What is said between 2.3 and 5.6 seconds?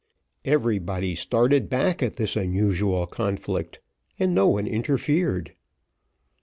unusual conflict, and no one interfered.